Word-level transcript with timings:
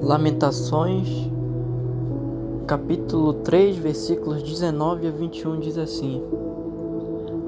Lamentações, 0.00 1.08
capítulo 2.66 3.32
3, 3.34 3.76
versículos 3.76 4.42
19 4.42 5.06
a 5.06 5.10
21 5.10 5.60
diz 5.60 5.78
assim: 5.78 6.22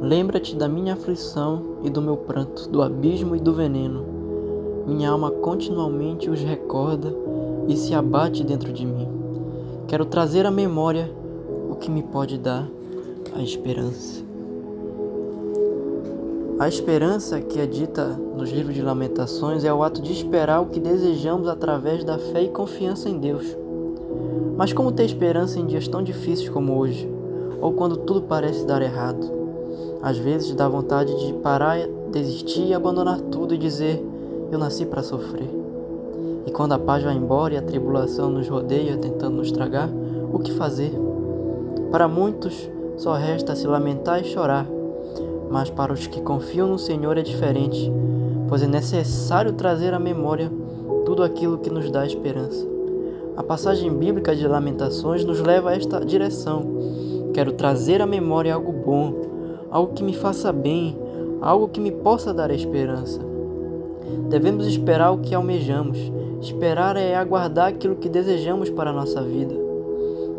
Lembra-te 0.00 0.56
da 0.56 0.68
minha 0.68 0.94
aflição 0.94 1.78
e 1.82 1.90
do 1.90 2.02
meu 2.02 2.16
pranto, 2.16 2.68
do 2.68 2.82
abismo 2.82 3.34
e 3.34 3.40
do 3.40 3.52
veneno. 3.52 4.04
Minha 4.86 5.10
alma 5.10 5.30
continuamente 5.30 6.30
os 6.30 6.40
recorda 6.40 7.14
e 7.68 7.76
se 7.76 7.94
abate 7.94 8.44
dentro 8.44 8.72
de 8.72 8.86
mim. 8.86 9.08
Quero 9.86 10.04
trazer 10.04 10.46
à 10.46 10.50
memória 10.50 11.10
o 11.70 11.76
que 11.76 11.90
me 11.90 12.02
pode 12.02 12.38
dar 12.38 12.68
a 13.34 13.42
esperança. 13.42 14.27
A 16.58 16.66
esperança 16.66 17.40
que 17.40 17.60
é 17.60 17.66
dita 17.66 18.04
nos 18.36 18.50
livros 18.50 18.74
de 18.74 18.82
Lamentações 18.82 19.62
é 19.62 19.72
o 19.72 19.80
ato 19.80 20.02
de 20.02 20.12
esperar 20.12 20.60
o 20.60 20.66
que 20.66 20.80
desejamos 20.80 21.46
através 21.46 22.02
da 22.02 22.18
fé 22.18 22.42
e 22.42 22.48
confiança 22.48 23.08
em 23.08 23.16
Deus. 23.16 23.56
Mas 24.56 24.72
como 24.72 24.90
ter 24.90 25.04
esperança 25.04 25.60
em 25.60 25.66
dias 25.66 25.86
tão 25.86 26.02
difíceis 26.02 26.48
como 26.48 26.76
hoje, 26.76 27.08
ou 27.60 27.74
quando 27.74 27.98
tudo 27.98 28.22
parece 28.22 28.66
dar 28.66 28.82
errado? 28.82 29.24
Às 30.02 30.18
vezes 30.18 30.52
dá 30.52 30.68
vontade 30.68 31.16
de 31.24 31.32
parar, 31.34 31.78
desistir 32.10 32.66
e 32.66 32.74
abandonar 32.74 33.20
tudo 33.20 33.54
e 33.54 33.58
dizer: 33.58 34.04
Eu 34.50 34.58
nasci 34.58 34.84
para 34.84 35.04
sofrer. 35.04 35.48
E 36.44 36.50
quando 36.50 36.72
a 36.72 36.78
paz 36.78 37.04
vai 37.04 37.14
embora 37.14 37.54
e 37.54 37.56
a 37.56 37.62
tribulação 37.62 38.30
nos 38.30 38.48
rodeia 38.48 38.96
tentando 38.96 39.36
nos 39.36 39.52
tragar, 39.52 39.88
o 40.32 40.40
que 40.40 40.50
fazer? 40.54 40.90
Para 41.92 42.08
muitos, 42.08 42.68
só 42.96 43.14
resta 43.14 43.54
se 43.54 43.68
lamentar 43.68 44.20
e 44.20 44.24
chorar 44.24 44.66
mas 45.50 45.70
para 45.70 45.92
os 45.92 46.06
que 46.06 46.20
confiam 46.20 46.68
no 46.68 46.78
Senhor 46.78 47.16
é 47.16 47.22
diferente, 47.22 47.90
pois 48.48 48.62
é 48.62 48.66
necessário 48.66 49.52
trazer 49.52 49.94
à 49.94 49.98
memória 49.98 50.50
tudo 51.04 51.22
aquilo 51.22 51.58
que 51.58 51.70
nos 51.70 51.90
dá 51.90 52.06
esperança. 52.06 52.66
A 53.36 53.42
passagem 53.42 53.92
bíblica 53.92 54.34
de 54.34 54.46
Lamentações 54.46 55.24
nos 55.24 55.40
leva 55.40 55.70
a 55.70 55.76
esta 55.76 56.04
direção. 56.04 56.64
Quero 57.32 57.52
trazer 57.52 58.02
à 58.02 58.06
memória 58.06 58.54
algo 58.54 58.72
bom, 58.72 59.14
algo 59.70 59.94
que 59.94 60.02
me 60.02 60.12
faça 60.12 60.52
bem, 60.52 60.98
algo 61.40 61.68
que 61.68 61.80
me 61.80 61.92
possa 61.92 62.34
dar 62.34 62.50
esperança. 62.50 63.20
Devemos 64.28 64.66
esperar 64.66 65.12
o 65.12 65.18
que 65.18 65.34
almejamos. 65.34 65.98
Esperar 66.40 66.96
é 66.96 67.14
aguardar 67.14 67.68
aquilo 67.68 67.96
que 67.96 68.08
desejamos 68.08 68.70
para 68.70 68.90
a 68.90 68.92
nossa 68.92 69.22
vida. 69.22 69.54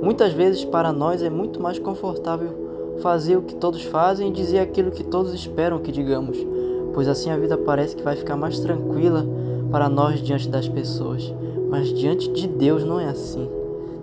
Muitas 0.02 0.33
vezes, 0.33 0.64
para 0.64 0.94
nós, 0.94 1.22
é 1.22 1.30
muito 1.30 1.61
mais 1.61 1.80
confortável 1.80 2.69
fazer 3.02 3.38
o 3.38 3.42
que 3.42 3.55
todos 3.55 3.83
fazem 3.83 4.30
e 4.30 4.31
dizer 4.31 4.59
aquilo 4.59 4.92
que 4.92 5.03
todos 5.03 5.33
esperam 5.33 5.80
que 5.80 5.92
digamos, 5.92 6.38
pois 6.94 7.08
assim 7.08 7.30
a 7.30 7.38
vida 7.38 7.58
parece 7.58 7.95
que 7.95 8.03
vai 8.03 8.16
ficar 8.16 8.36
mais 8.36 8.59
tranquila 8.59 9.25
para 9.72 9.89
nós 9.89 10.22
diante 10.22 10.50
das 10.50 10.67
pessoas. 10.67 11.33
Mas 11.70 11.94
diante 11.94 12.30
de 12.30 12.47
Deus 12.47 12.83
não 12.83 13.00
é 13.00 13.05
assim. 13.05 13.47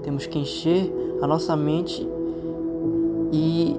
Temos 0.03 0.27
que 0.27 0.39
encher 0.39 0.93
a 1.21 1.27
nossa 1.27 1.57
mente 1.57 2.07
e 3.33 3.77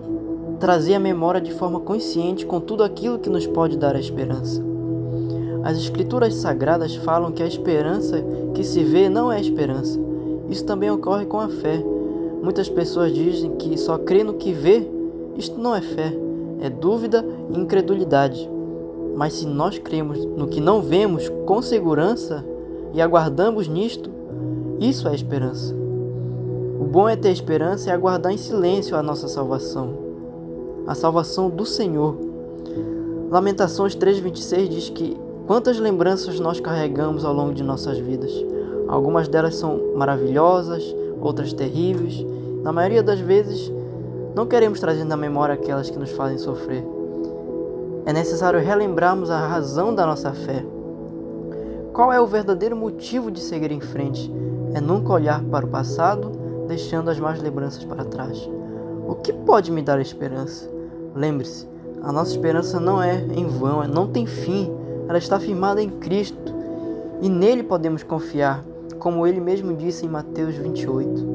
trazer 0.60 0.96
a 0.96 1.00
memória 1.00 1.40
de 1.40 1.54
forma 1.54 1.80
consciente 1.80 2.46
com 2.46 2.60
tudo 2.60 2.84
aquilo 2.84 3.20
que 3.20 3.30
nos 3.30 3.48
pode 3.48 3.78
dar 3.78 3.96
a 3.96 4.00
esperança. 4.00 4.62
As 5.64 5.78
escrituras 5.78 6.34
sagradas 6.36 6.96
falam 6.96 7.32
que 7.32 7.44
a 7.44 7.48
esperança 7.48 8.24
que 8.54 8.64
se 8.64 8.84
vê 8.84 9.10
não 9.10 9.32
é 9.32 9.40
esperança. 9.40 10.00
Isso 10.50 10.66
também 10.66 10.90
ocorre 10.90 11.26
com 11.26 11.40
a 11.40 11.50
fé. 11.50 11.84
Muitas 12.42 12.70
pessoas 12.70 13.14
dizem 13.14 13.52
que 13.56 13.78
só 13.78 13.98
crê 13.98 14.24
no 14.24 14.36
que 14.36 14.52
vê 14.52 14.88
isto 15.38 15.60
não 15.60 15.76
é 15.76 15.82
fé, 15.82 16.14
é 16.60 16.70
dúvida 16.70 17.24
e 17.50 17.60
incredulidade. 17.60 18.50
Mas 19.16 19.34
se 19.34 19.46
nós 19.46 19.78
cremos 19.78 20.24
no 20.26 20.48
que 20.48 20.60
não 20.60 20.82
vemos 20.82 21.30
com 21.46 21.62
segurança 21.62 22.44
e 22.94 23.02
aguardamos 23.02 23.68
nisto, 23.68 24.10
isso 24.80 25.08
é 25.08 25.16
esperança. 25.16 25.76
O 26.80 26.86
bom 26.86 27.10
é 27.10 27.16
ter 27.16 27.32
esperança 27.32 27.90
e 27.90 27.92
aguardar 27.92 28.32
em 28.32 28.38
silêncio 28.38 28.96
a 28.96 29.04
nossa 29.04 29.28
salvação, 29.28 29.94
a 30.86 30.94
salvação 30.94 31.50
do 31.50 31.66
Senhor. 31.66 32.16
Lamentações 33.30 33.96
3:26 33.96 34.70
diz 34.70 34.90
que 34.90 35.18
quantas 35.48 35.80
lembranças 35.80 36.40
nós 36.40 36.60
carregamos 36.60 37.26
ao 37.26 37.34
longo 37.34 37.54
de 37.54 37.64
nossas 37.64 37.98
vidas. 37.98 38.32
Algumas 38.88 39.28
delas 39.28 39.56
são 39.56 39.94
maravilhosas, 39.96 40.96
outras 41.20 41.52
terríveis. 41.52 42.26
Na 42.64 42.72
maioria 42.72 43.04
das 43.04 43.20
vezes, 43.20 43.72
não 44.38 44.46
queremos 44.46 44.80
trazer 44.80 45.04
na 45.04 45.18
memória 45.18 45.56
aquelas 45.56 45.90
que 45.90 45.98
nos 45.98 46.12
fazem 46.12 46.38
sofrer. 46.38 46.86
É 48.06 48.14
necessário 48.14 48.60
relembrarmos 48.60 49.32
a 49.32 49.48
razão 49.48 49.96
da 49.96 50.06
nossa 50.06 50.32
fé. 50.32 50.64
Qual 51.92 52.14
é 52.14 52.22
o 52.22 52.28
verdadeiro 52.28 52.76
motivo 52.76 53.32
de 53.32 53.40
seguir 53.40 53.72
em 53.72 53.82
frente? 53.82 54.32
É 54.76 54.80
nunca 54.80 55.12
olhar 55.12 55.44
para 55.44 55.66
o 55.66 55.70
passado, 55.70 56.30
deixando 56.68 57.10
as 57.10 57.20
más 57.20 57.42
lembranças 57.42 57.84
para 57.84 58.06
trás. 58.06 58.48
O 59.08 59.16
que 59.16 59.34
pode 59.34 59.72
me 59.72 59.82
dar 59.82 60.00
esperança? 60.00 60.70
Lembre-se, 61.16 61.68
a 62.04 62.12
nossa 62.12 62.30
esperança 62.30 62.80
não 62.80 63.02
é 63.02 63.16
em 63.16 63.48
vão, 63.48 63.88
não 63.88 64.06
tem 64.06 64.28
fim, 64.28 64.72
ela 65.10 65.18
está 65.18 65.40
firmada 65.40 65.82
em 65.82 65.90
Cristo 65.90 66.54
e 67.24 67.28
nele 67.28 67.64
podemos 67.64 68.04
confiar, 68.04 68.64
como 69.00 69.26
ele 69.26 69.40
mesmo 69.40 69.74
disse 69.74 70.06
em 70.06 70.10
Mateus 70.10 70.54
28. 70.54 71.26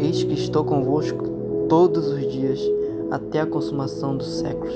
Eis 0.00 0.22
que 0.22 0.32
estou 0.32 0.64
convosco 0.64 1.39
todos 1.70 2.08
os 2.08 2.26
dias 2.26 2.60
até 3.12 3.40
a 3.40 3.46
consumação 3.46 4.16
dos 4.16 4.26
séculos. 4.40 4.74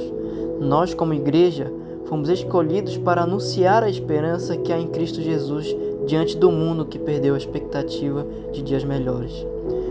Nós, 0.60 0.94
como 0.94 1.12
igreja, 1.12 1.71
fomos 2.05 2.28
escolhidos 2.28 2.97
para 2.97 3.22
anunciar 3.22 3.82
a 3.82 3.91
esperança 3.91 4.56
que 4.56 4.72
há 4.72 4.78
em 4.78 4.87
Cristo 4.87 5.21
Jesus 5.21 5.77
diante 6.06 6.37
do 6.37 6.53
mundo 6.53 6.87
que 6.87 6.99
perdeu 6.99 7.34
a 7.34 7.38
expectativa 7.38 8.25
de 8.53 8.62
dias 8.62 8.84
melhores. 8.84 9.44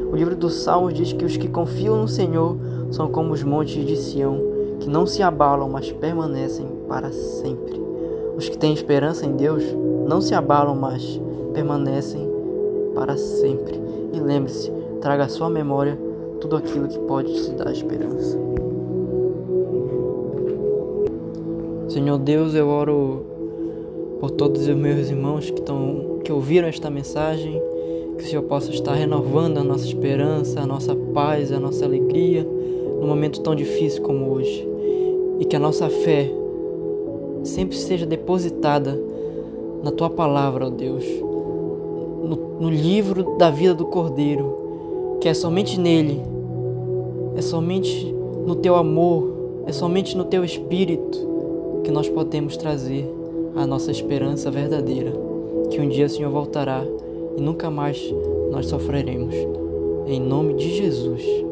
O 0.09 0.15
livro 0.15 0.33
dos 0.33 0.53
Salmos 0.55 0.93
diz 0.93 1.11
que 1.11 1.25
os 1.25 1.35
que 1.35 1.49
confiam 1.49 1.97
no 1.97 2.07
Senhor 2.07 2.55
são 2.89 3.09
como 3.09 3.33
os 3.33 3.43
montes 3.43 3.85
de 3.85 3.97
Sião, 3.97 4.37
que 4.79 4.87
não 4.87 5.05
se 5.05 5.21
abalam, 5.21 5.67
mas 5.67 5.91
permanecem 5.91 6.65
para 6.87 7.11
sempre. 7.11 7.81
Os 8.37 8.47
que 8.47 8.57
têm 8.57 8.73
esperança 8.73 9.25
em 9.25 9.35
Deus 9.35 9.63
não 10.07 10.21
se 10.21 10.33
abalam, 10.33 10.75
mas 10.75 11.19
permanecem 11.53 12.29
para 12.95 13.17
sempre. 13.17 13.81
E 14.13 14.19
lembre-se, 14.21 14.71
traga 15.01 15.25
à 15.25 15.29
sua 15.29 15.49
memória 15.49 16.12
tudo 16.43 16.57
aquilo 16.57 16.89
que 16.89 16.99
pode 16.99 17.33
te 17.33 17.51
dar 17.51 17.71
esperança. 17.71 18.37
Senhor 21.87 22.17
Deus, 22.17 22.53
eu 22.53 22.67
oro 22.67 23.25
por 24.19 24.29
todos 24.31 24.67
os 24.67 24.75
meus 24.75 25.09
irmãos 25.09 25.49
que, 25.49 25.59
estão, 25.59 26.19
que 26.21 26.33
ouviram 26.33 26.67
esta 26.67 26.89
mensagem, 26.89 27.61
que 28.17 28.25
o 28.25 28.27
Senhor 28.27 28.43
possa 28.43 28.71
estar 28.71 28.93
renovando 28.93 29.57
a 29.57 29.63
nossa 29.63 29.85
esperança, 29.85 30.59
a 30.59 30.67
nossa 30.67 30.93
paz, 31.13 31.49
a 31.53 31.59
nossa 31.61 31.85
alegria 31.85 32.45
num 32.99 33.07
momento 33.07 33.39
tão 33.39 33.55
difícil 33.55 34.01
como 34.03 34.29
hoje. 34.33 34.67
E 35.39 35.45
que 35.45 35.55
a 35.55 35.59
nossa 35.59 35.89
fé 35.89 36.29
sempre 37.45 37.77
seja 37.77 38.05
depositada 38.05 38.99
na 39.81 39.91
tua 39.91 40.09
palavra, 40.09 40.67
ó 40.67 40.69
Deus, 40.69 41.05
no, 41.05 42.59
no 42.59 42.69
livro 42.69 43.37
da 43.37 43.49
vida 43.49 43.73
do 43.73 43.85
Cordeiro, 43.85 45.17
que 45.21 45.29
é 45.29 45.33
somente 45.33 45.79
nele 45.79 46.32
é 47.35 47.41
somente 47.41 48.13
no 48.45 48.55
teu 48.55 48.75
amor, 48.75 49.63
é 49.65 49.71
somente 49.71 50.15
no 50.15 50.25
teu 50.25 50.43
espírito 50.43 51.81
que 51.83 51.91
nós 51.91 52.09
podemos 52.09 52.57
trazer 52.57 53.05
a 53.55 53.65
nossa 53.67 53.91
esperança 53.91 54.49
verdadeira, 54.49 55.11
que 55.69 55.79
um 55.79 55.89
dia 55.89 56.05
o 56.05 56.09
Senhor 56.09 56.31
voltará 56.31 56.83
e 57.37 57.41
nunca 57.41 57.69
mais 57.69 57.99
nós 58.51 58.67
sofreremos. 58.67 59.35
Em 60.07 60.19
nome 60.19 60.53
de 60.55 60.69
Jesus. 60.75 61.43